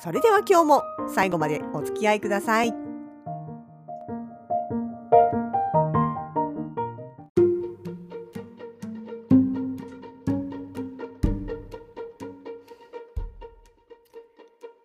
[0.00, 2.92] それでは今日も最後までお付き合いください。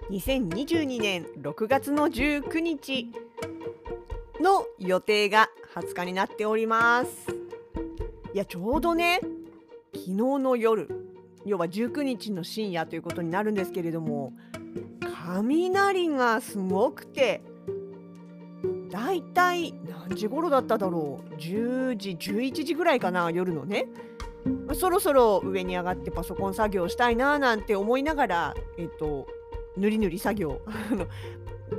[0.09, 3.11] 2022年6月の19日
[4.39, 7.11] の予定が20日になっております
[8.33, 9.19] いやちょうどね
[9.93, 10.89] 昨日の夜
[11.45, 14.33] 要は19日の深夜ということになるんですけれども
[15.27, 17.41] 雷がすごくて
[18.89, 19.73] だいたい
[20.07, 23.87] 何時頃だっただろう？10時11時ぐらいかな夜のね。
[24.73, 29.27] そろそろ上に上がってパソコン作業したいななんて思いながらえっと
[29.75, 30.61] ぬりぬり作業。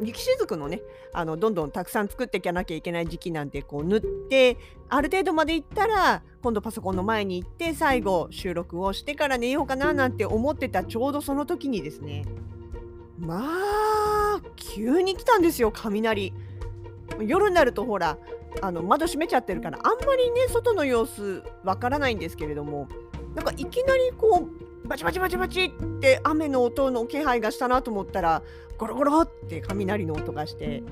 [0.02, 0.82] 雪しずくのね
[1.14, 4.58] あのどんどんたくさん作っていかなきゃいけない時期なんてこう塗って
[4.90, 12.26] ある程度までいったら今度パソコンの前に行って最後収録をしてから寝ようかななんて思ってたちょうどその時にですね。
[13.18, 16.32] まあ急に来たんですよ雷。
[17.20, 18.18] 夜になるとほら
[18.60, 22.88] あの窓閉めちゃってるからあんまりね外の様子わからないんですけれども
[23.34, 24.48] なんかいきなりこ
[24.84, 28.42] うバチバチバチバチって雨の音の気配がしたなと思ったら
[28.78, 30.82] ゴロゴロって雷の音がして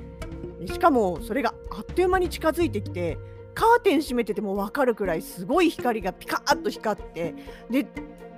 [0.67, 3.19] しかもそれがあっという間に近づいてきて
[3.57, 7.35] カーテン閉めてても分かるくらいすごい光がピカッと光って
[7.71, 7.87] で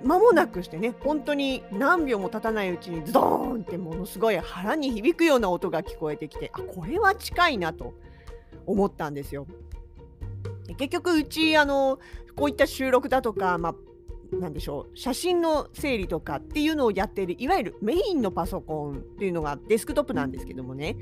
[0.05, 7.95] 間もなくしてね本当に何秒も経たないうちにズドーンってものすごい腹に響くような音が聞こえてきてあこれは近いなと
[8.65, 9.49] 思ったんですよ。
[10.77, 11.99] 結局うちあの
[12.37, 20.97] こういった収録だとか、まあ、なでしょう写真の整理とかっていうのをやっているいわゆるメインのパソコンっていうのがデスクトップなんですけどもね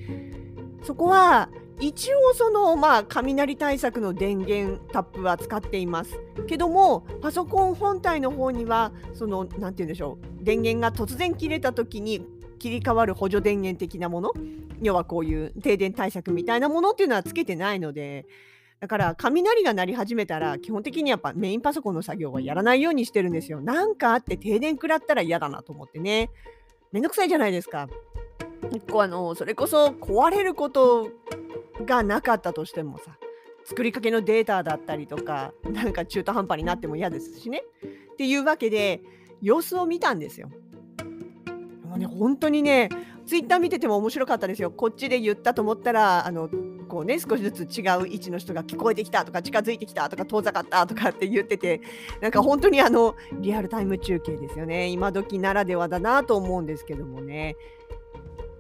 [0.87, 1.49] そこは
[1.81, 12.25] 一応そのまあ雷対策の電源タップは使っていますけどもパソコン本体の方にはその何て言うんでしょう電源が突然切れた時に
[12.61, 14.33] 切り替わる補助電源的なもの
[14.81, 18.27] 要はこういう停電対策みたいなものっていうのはつけてないので
[18.81, 23.61] だから雷が鳴り始めたら基本的にやっぱメインパソコンの作業はやらないようにしてるんですよ。
[23.61, 26.31] なんかあって停電食らったら嫌だなと思ってね。
[26.93, 27.89] めんどくさいじゃないですか。
[28.73, 31.11] 結構あのそれこそ壊れること
[31.85, 33.17] がなかったとしてもさ
[33.65, 37.65] 作りかけのデータだったりとかなんか中途半端になっても嫌ですしね
[38.13, 39.03] っていうわけで
[39.43, 40.49] 様子を見たんですよ。
[41.85, 42.89] もうね本当にね
[43.27, 44.71] ツイッター見てても面白かったですよ。
[44.71, 46.49] こっちで言ったと思ったらあの
[46.89, 51.81] こうね少しずつ違う位置の人が聞こえてきたとか近づいてきたとか遠ざかったとかって言ってて
[52.21, 57.57] なんか本当にあのリアルタイム中継ですよね今時ならではだなと思うんですけどもね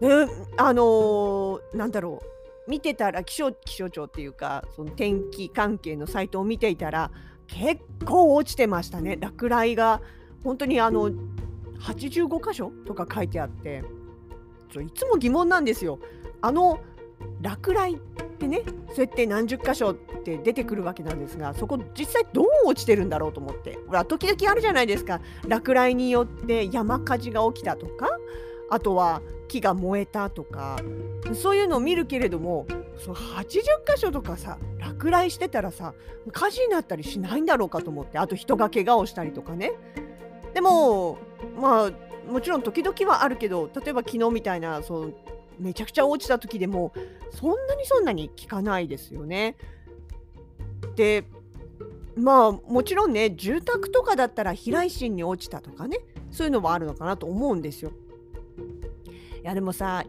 [0.00, 2.70] ね、あのー、なんだろう。
[2.70, 7.12] 見てたら気象気象庁っていうかその天気関係のサイトを見ていたら
[7.46, 9.16] 結構落ちてましたね。
[9.20, 10.00] 落雷が
[10.42, 11.10] 本当にあの
[11.80, 13.84] 85箇所とか書いてあって
[14.74, 16.00] いつも疑問なんですよ。
[16.42, 16.80] あの
[17.40, 17.98] 落雷っ
[18.38, 18.62] てね
[18.94, 23.78] そうやって何十箇所って出てくるわけなんですがそこ実際どう落ちてるんだろうと思って。
[23.86, 25.20] ほら時々あるじゃないですか。
[25.46, 28.08] 落雷によって山火事が起きたとか
[28.70, 30.78] あとは木が燃えたとか
[31.32, 32.66] そういうのを見るけれども
[32.98, 33.46] そ80
[33.86, 35.94] 箇所とかさ落雷してたらさ
[36.32, 39.72] 火事になったりしないんだろうかと思ってあと人が怪我をしたりとかね
[40.54, 41.18] でも
[41.60, 41.92] まあ
[42.30, 45.14] もちろん時々はあるけど例えば昨日みたいなそう
[45.58, 46.92] めちゃくちゃ落ちた時でも
[47.30, 49.56] そんなにそんなに効かないですよね。
[50.96, 51.24] で
[52.16, 55.98] まあもちろんね住宅とかだったら避雷針に落ちたとかね
[56.30, 57.92] そういうのもあるのかなと思うんですよ。
[59.46, 60.04] やでもさ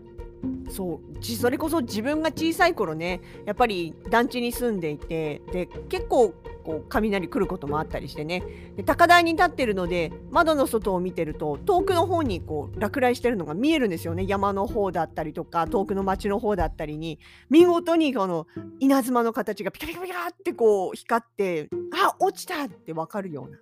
[0.69, 8.43] そうそれこそ自分が小さい頃ねやっぱり団地に住んでいてで結構こう雷来ることもあったりしてね。
[8.75, 14.25] で高台に立ってるので窓の外を見てると遠くの方にこう落雷してるのが見えるんですよね。
[14.27, 17.19] 山の方だったりとか遠くの町の方だったりに。
[17.49, 18.47] 見事にこの
[18.79, 23.59] 稲妻の形がピカピカピカってこう光ってあ落ちたって分かるような。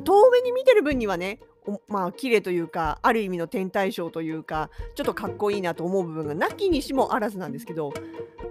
[0.00, 1.40] 遠目に見てる分にはね
[1.88, 7.92] まあ綺麗というかある意味の天体ショーというかちょっとかっこいいなと思う部分がなきにしもあらずなんですけど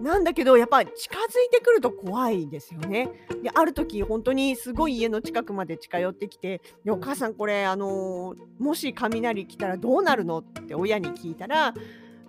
[0.01, 3.09] なんだけどやっぱり近づいてくると怖いですよね。
[3.43, 11.73] である時本当にすごい家の近くまで近寄ってきて「お母さんこれあの、もし雷来たらどうなるの?」って親に聞いたら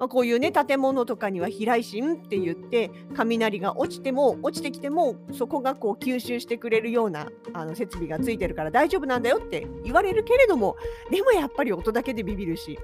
[0.00, 10.76] まあ、こういうね建物とかには飛来心って言って雷が落ちても落ちてきてもそこがこう吸収してくれるようなあの設備がついてるから大丈夫なんだよって言われるけれども
[11.10, 12.78] でもやっぱり音だけでビビるし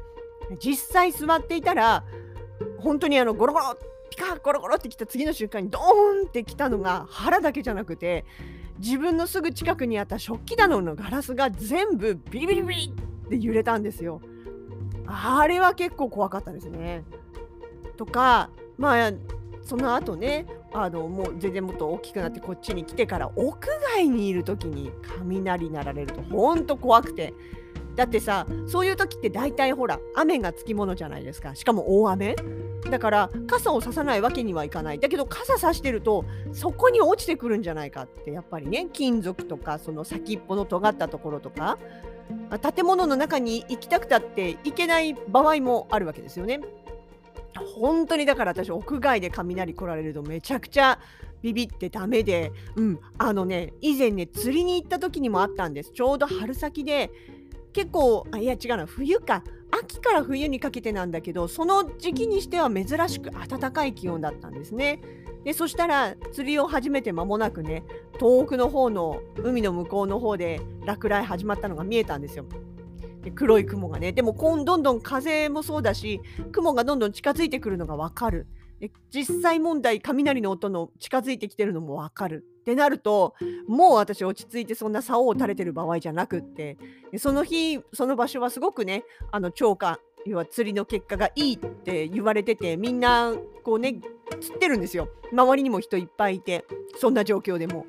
[0.63, 2.05] 実際座っていたら
[2.79, 3.79] 本当にあのゴロゴロ
[4.11, 8.27] ピカゴロゴロってきた次の瞬間にドーンってきたのが腹だけじゃなくて
[8.79, 12.95] 自分のすぐ近くにあった食器棚のガラスが全部ビリビリビリ
[13.27, 14.21] って揺れたんですよ。
[15.07, 17.05] あれは結構怖かったですね。
[17.97, 19.13] とかまあ
[19.63, 23.57] その後ねあのもう全然もっと大きくなってこっちに来てから屋
[23.95, 27.35] 外にいる時に雷鳴られるとほんと怖くて。
[27.97, 31.55] だってさそういう時って大体ほら雨がつきものじゃないですか。
[31.55, 32.37] しかも大雨。
[32.91, 34.99] だから傘をささないわけにはいかない。
[34.99, 38.33] だけど傘さしてるとそこに落ちてくるんじゃないかって。
[38.33, 41.79] やっぱりね金属とかその先っぽの尖ったところとか。
[42.75, 46.61] 建物の中に行きたくたって行けない場合もあるわけですよね。
[47.75, 50.99] 本当にだから私屋外で雷来られるとめちゃくちゃ
[51.43, 57.11] ビビってダメで、うん、あのね以前ね釣りに行った時にもあったんですちょうど春先で
[57.73, 65.01] 結構あいや違うな冬か秋から冬にかけてなんだけどその時期にしては珍しく暖かい気温だったんですね。
[65.45, 67.85] でそしたら釣りを始めて間もなくね
[68.19, 72.47] 遠くの方の海の向こうの方で落雷始まったのが見えたんですよ。
[73.23, 76.21] で黒い雲がねでもこんどんどん風もそうだし
[76.53, 78.47] 雲がどんどん近づいてくるのが分かる。
[78.81, 83.37] で実際問題雷の音の近づいてきてるのも分かるってなると
[83.69, 86.77] もう私落ち着いてそんな竿を垂れてる場合じゃなくって
[87.17, 93.33] その日その場所はすごくねあの超過要は釣りの結果がいいって言われててみんな
[93.63, 94.01] こうね
[94.41, 96.65] 釣ってるんですよ周りにも人いっぱいいて
[96.99, 97.87] そんな状況でも。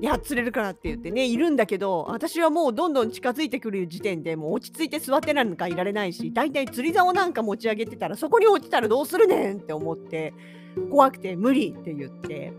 [0.00, 10.32] いや釣れるからって言ってねいるんだけど私はもうどんどん近づいてくる時点でもう落ち着いて座ってなんかいられないしだいたい釣り竿なんか持ち上げてたらそこに落ちたらどうするねんって思って
[10.90, 12.54] 怖くて無理って言って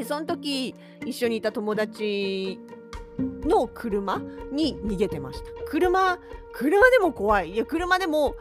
[0.00, 0.74] でその時
[1.04, 2.58] 一緒にいた友達
[3.44, 4.18] の車
[4.50, 5.50] に逃げてました。
[5.66, 6.18] 車
[6.52, 7.52] 車でも怖い。
[7.52, 8.34] いや車でも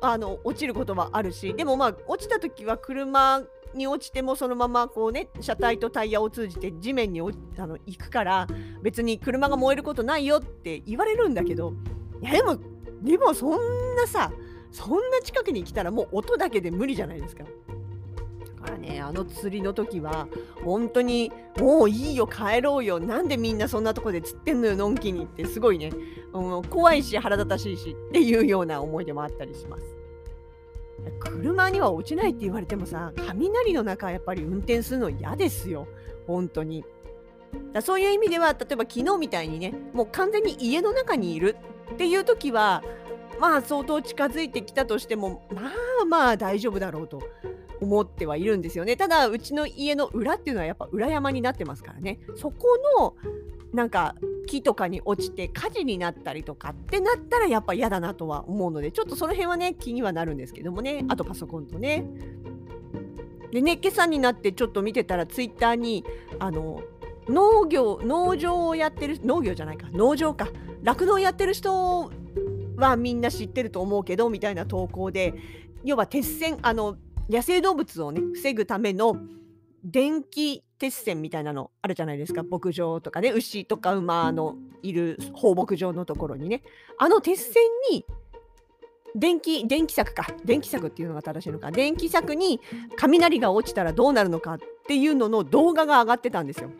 [0.00, 1.52] あの落ちることはあるし。
[1.52, 3.42] でもまあ落ちた時は車
[3.74, 7.24] に落ちてもそのままこうね車体とタイヤを通じて地面にあ
[7.66, 8.46] の行くから
[8.82, 11.74] 別に車が燃えることないよって言われるんだけど
[12.22, 12.56] いやでも
[13.02, 14.32] でもそんなさ
[14.70, 17.44] そんな近くに来たらもう音だけで無理じゃないですか。
[18.64, 20.26] だからねあの釣りの時は
[20.64, 25.90] 本当にもういいよ帰ろうよなんでみんなそんなとこで釣ってんのよのんきにってすごいね、
[26.32, 29.84] うん、怖いし腹立たしいしっていうような思い出もあったりします。
[31.20, 35.86] 車には落ちないって言われてもさ雷の中やっぱり運転するの嫌ですよ
[36.26, 36.82] 本当に
[37.74, 41.56] だそういう意味では例えば昨日みたいにねもう完全に家の中にいる
[41.92, 42.82] っていう時は
[43.40, 45.62] まあ相当近づいてきたとしてもま
[46.02, 47.22] あまあ大丈夫だろうと
[47.80, 48.96] 思ってはいるんですよね。
[48.96, 52.18] ただうちの家の裏っていうのはやっぱ裏山になってますからね。
[52.36, 53.14] そこの
[53.72, 54.14] なんか
[54.46, 61.04] 木とかに落ちて火事になったりとかってなったらやっぱ嫌だなとは思うのでちょっとその辺はね気にはなるんですけどもね。
[61.08, 62.06] あとパソコンとね。
[63.50, 66.04] でね今朝になってちょっと見てたらツイッターに
[66.38, 66.82] あの
[67.28, 69.88] 農業農場をやってる農業じゃないか。
[69.92, 70.48] 農場か。
[70.82, 72.10] 酪農やってる人
[72.76, 75.34] はみんな知ってると思うけどみたいな投稿で
[75.84, 76.96] 要は鉄線あの
[77.28, 79.16] 野生動物をね防ぐための
[79.84, 82.42] 電気鉄線みたいなのあるじゃないですか。
[82.42, 86.62] 牧場とかね牛とか馬のいる放牧場のところにね。
[86.98, 88.04] あの鉄線に
[89.14, 90.26] 電気電気柵か。
[90.44, 91.70] 電気柵っていうのが正しいのか。
[91.70, 92.60] 電気柵に
[92.96, 96.70] 雷が落ちたらどうなるのかっていうのの動画が上がってたんですよ。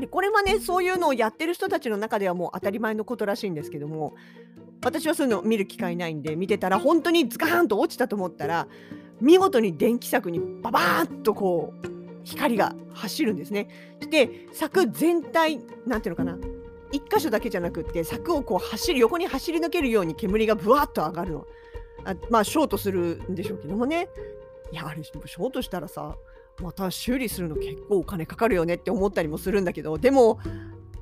[0.00, 4.14] でこれはねそういうのをやってる人たちの中ではもう当たり前のことらしいんですけども
[4.82, 8.66] 私はそういうのを見る機会ないんで見てたら本当にズカーンと落ちたと思ったら
[9.20, 11.86] 見事に電気柵にババーッとこう
[12.24, 13.68] 光が走るんですね。
[14.10, 16.38] で柵全体なんていうのかな
[16.92, 21.46] 1箇所だけじゃなくって柵をこう走る横に走り抜けるように煙がぶわっと上がるの。
[22.04, 24.08] あまあショートするんでしょうけどもね。
[24.72, 26.16] いやあれショートしたらさ
[26.60, 30.38] また修理するの結構お金かかるよねって思ったりもするんだけどでも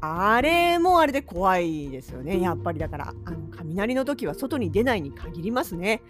[0.00, 6.03] あれもあれで怖いですよねやっぱりだからあの雷の時は外に出ないに限りますね。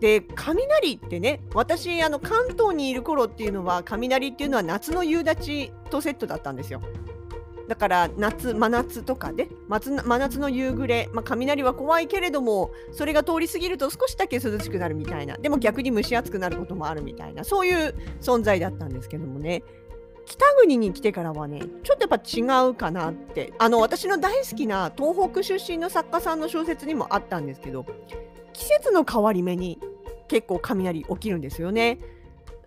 [0.00, 6.80] で雷ってね私あの関東にいる頃っていうのは雷っていうのは夏の夕立ちとセットだったんですよ。
[7.68, 15.36] だから夏真夏とかで真夏の夕暮れ、まあ、雷は怖いけれどもそれが通り過ぎると少しだけ涼しくなるみたいな。
[15.36, 17.44] でも逆に蒸し暑くなることもあるみたいな。
[17.44, 19.62] そういう存在だったんですけどもね。
[20.24, 23.52] 北国に来てからはねちょっとやっぱ違うかなって。
[23.58, 27.84] あの私の大好きな東北出身の作家さんの小説にもあったんですけど
[28.54, 29.78] 季節の変わり目に
[30.26, 31.98] 結構雷起きるんですよね。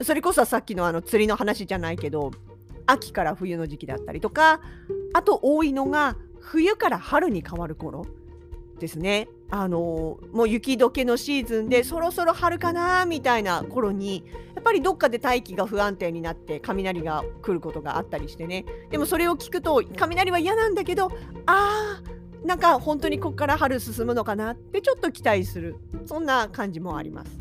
[0.04, 2.32] それこそさっきのあの釣りの話じゃないけど
[2.86, 4.62] 秋から冬の時期だったりとか
[5.14, 8.06] あと多いのが冬から春に変わる頃
[8.80, 9.30] ですね。
[9.54, 14.24] あのもう雪解けのシーズンでそろそろ春かなみたいな頃に
[14.56, 21.12] やっぱりどっかで大気が不安定になって雷が来ることがあったりしてねでもそれを聞くと雷は嫌なんだけど
[21.46, 27.40] あーなんか本当にここから春進むのかなってちょっと期待するそんな感じもあります。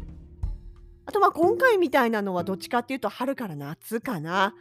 [1.06, 4.54] あとまあ今回みたいなのはどっちかっていうと春から夏かな。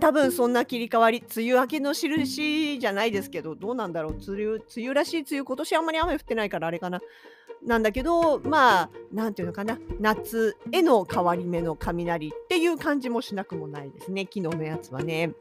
[0.00, 7.00] 多分そんな切り替わり、梅雨明けの印じゃないですけど、どうなんだろう、梅雨梅雨らしい梅雨、今年あんまり雨降ってないからあれかな。
[7.64, 15.32] なんだけど、まあ、なんていうのかな、夏への変わり目の雷っていう感じもしなくもないですね、昨日のやつはね。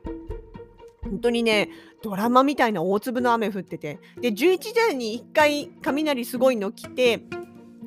[1.03, 1.69] 本当にね、
[2.01, 7.21] ドラマみたいな大粒の雨降ってて、で、11時台に1回雷すごいの来て、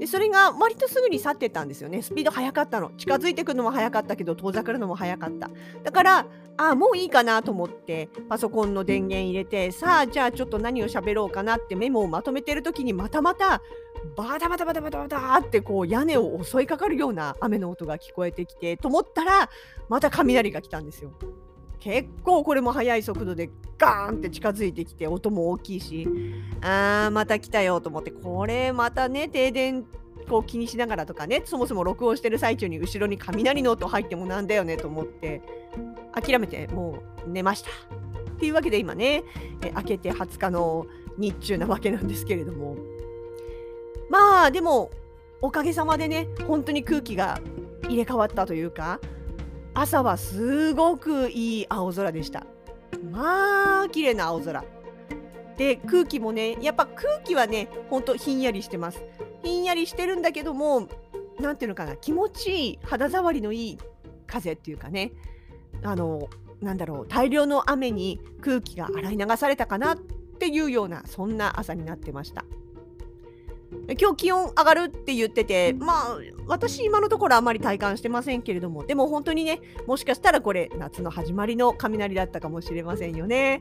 [0.00, 2.00] でそれが割とすぐに去ってたんですよね。
[2.00, 2.90] スピード速かったの。
[2.96, 5.50] 近づいてくるのも速かったけど遠ざかるのも速かった。
[5.84, 6.18] だから
[6.56, 13.60] ああもういいかなと思ってパソコンの電源入れてさあじゃあちょっと何を喋ろうかなってメモをまとめてる時にまたまた
[14.16, 19.50] バタバタバタバタバタってこう屋根を襲いかかるような雨の音が聞こえてきてと思ったら
[19.90, 21.12] また雷が来たんですよ。
[21.80, 26.06] 結構これも速い速度でガーンって近づいてきて音も大きいし
[26.60, 29.84] あーまた来たよと思ってこれまたね停電
[30.28, 35.42] こう気にしながらとかねそもそも録音してる最中に後ろに雷の音入ってもなんだよねと思って
[36.12, 37.70] 諦めてもう寝ました。
[37.70, 39.22] っていうわけで今ね
[39.62, 40.86] え明けて20日の
[41.18, 42.76] 日中なわけなんですけれども
[44.08, 44.90] まあでも
[45.42, 47.40] おかげさまでね本当に空気が
[47.84, 49.00] 入れ替わったというか
[49.80, 52.44] 朝はすごくいい青空でした。
[53.10, 54.62] まあ綺麗な青空。
[55.56, 59.02] で空気もねやっぱ空気はねほんとひんやりしてます。
[59.42, 60.86] ひんやりしてるんだけども
[61.40, 63.78] 何ていうのかな気持ちいい肌触りのいい
[64.26, 65.12] 風っていうかね
[65.82, 66.28] あの
[66.60, 72.44] なんだろう大量の雨に空気が洗い流されたかなっていうようなそんな朝になってました。
[73.98, 83.60] 今日気温上がるって言っててまあ私今のところあまり体感してませんけれどもでも本当にねもしかしたらこれ夏の始まりの雷だったかもしれませんよね。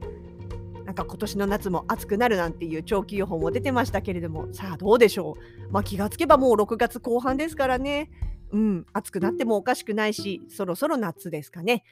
[0.85, 5.38] なんか今年の夏も暑くなるなんていう長期予報も出てましたけれどもさあどうでしょ
[5.69, 8.09] う、まあ、気がつけばもう6月後半ですからね
[8.51, 11.83] うん暑くなってもおかしくないしそろそろ夏ですかね。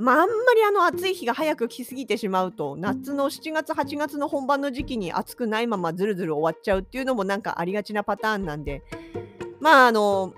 [0.00, 8.84] まあ、あんまりあの暑い日が早く来すぎてしまうと夏の7月8月の本番の時期に暑くないままずるずる終わっちゃうっていうのもなんかありがちなパターンなんで
[9.58, 10.34] まああの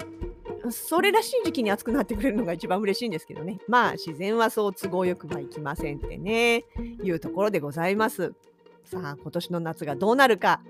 [0.70, 3.60] それらしい時期に暑くなってくれるのが一番嬉しいんですけどね。
[3.68, 6.64] まあ自然はそう都合よくはいきませんってね
[7.02, 8.32] いうところでございます。
[8.84, 10.62] さあ今年の夏がどうなるか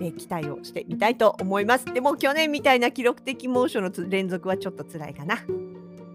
[0.00, 1.84] え期待をしてみたいと思います。
[1.86, 5.38] でも去年みたいな記録的猛暑の連続はちょっと辛いかな。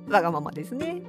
[0.10, 1.02] わがままですね。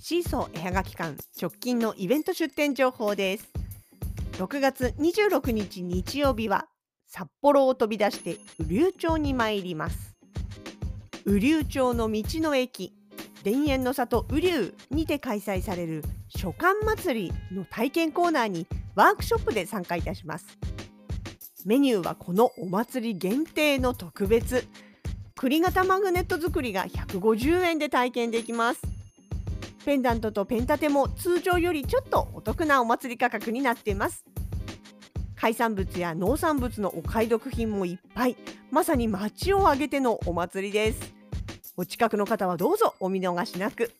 [0.00, 3.48] シーソー絵はがき館直近のイベント出店情報です。
[4.38, 6.66] 6月26日日曜日は
[7.08, 10.14] 札幌を飛び出して雨竜町に参ります。
[11.26, 12.92] 雨竜町の道の駅
[13.42, 20.58] 田園の里雨竜にて開催される書館祭りの体験コーナーにワークショップで参加いたします。
[21.64, 24.66] メニューはこのお祭り限定の特別。
[25.34, 28.82] 栗型マグネット作りが150円で体験できます。
[29.84, 34.24] ペンダントとペン立ても通常よりちょっとお得なお祭り価格になっています。
[35.40, 38.36] 海産物や農産物のお買い得品もいっぱい。
[38.72, 41.14] まさに街を挙げてのお祭りです。
[41.76, 43.92] お近くの方はどうぞお見逃しなく。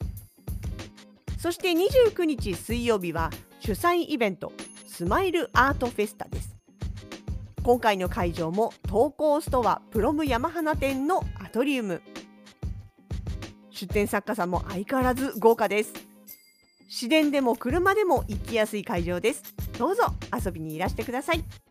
[1.38, 3.30] そして29日水曜日は
[3.60, 4.52] 主催イベント
[4.88, 6.56] スマイルアートフェスタです。
[7.62, 12.02] 今回の会場も東高ストアプロム山花店のアトリウム。
[13.70, 15.92] 出展作家さんも相変わらず豪華です。
[16.88, 19.57] 市電でも車でも行きやすい会場です。
[19.78, 20.02] どうぞ
[20.44, 21.67] 遊びにいらしてください。